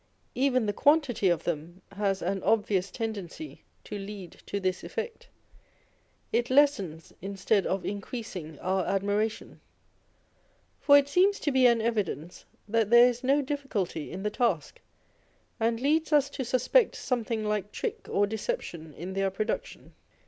[0.33, 5.27] Even the quantity of them has an obvious tendency to lead to this effect.
[6.33, 9.61] It lessens, instead of increasing our admiration:
[10.79, 14.81] for it seems to be an evidence that there is no difficulty in the task,
[15.59, 19.93] and leads us to suspect something like trick or deception in their production.